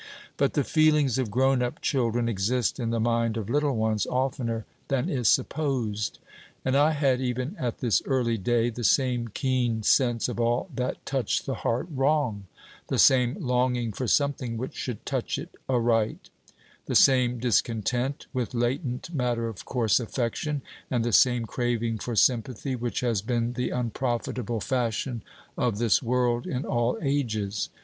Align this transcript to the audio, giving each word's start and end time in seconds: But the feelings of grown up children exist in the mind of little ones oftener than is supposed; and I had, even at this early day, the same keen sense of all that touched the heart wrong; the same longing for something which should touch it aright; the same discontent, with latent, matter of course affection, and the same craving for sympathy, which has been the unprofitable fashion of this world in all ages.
But 0.35 0.53
the 0.53 0.63
feelings 0.63 1.19
of 1.19 1.29
grown 1.29 1.61
up 1.61 1.79
children 1.79 2.27
exist 2.27 2.79
in 2.79 2.89
the 2.89 2.99
mind 2.99 3.37
of 3.37 3.51
little 3.51 3.75
ones 3.75 4.07
oftener 4.07 4.65
than 4.87 5.07
is 5.09 5.27
supposed; 5.29 6.17
and 6.65 6.75
I 6.75 6.93
had, 6.93 7.21
even 7.21 7.55
at 7.59 7.81
this 7.81 8.01
early 8.07 8.39
day, 8.39 8.71
the 8.71 8.83
same 8.83 9.27
keen 9.27 9.83
sense 9.83 10.27
of 10.27 10.39
all 10.39 10.69
that 10.73 11.05
touched 11.05 11.45
the 11.45 11.53
heart 11.53 11.85
wrong; 11.93 12.45
the 12.87 12.97
same 12.97 13.37
longing 13.45 13.91
for 13.93 14.07
something 14.07 14.57
which 14.57 14.73
should 14.73 15.05
touch 15.05 15.37
it 15.37 15.51
aright; 15.69 16.31
the 16.87 16.95
same 16.95 17.37
discontent, 17.37 18.25
with 18.33 18.55
latent, 18.55 19.13
matter 19.13 19.47
of 19.47 19.65
course 19.65 19.99
affection, 19.99 20.63
and 20.89 21.03
the 21.05 21.13
same 21.13 21.45
craving 21.45 21.99
for 21.99 22.15
sympathy, 22.15 22.75
which 22.75 23.01
has 23.01 23.21
been 23.21 23.53
the 23.53 23.69
unprofitable 23.69 24.59
fashion 24.61 25.21
of 25.55 25.77
this 25.77 26.01
world 26.01 26.47
in 26.47 26.65
all 26.65 26.97
ages. 27.03 27.69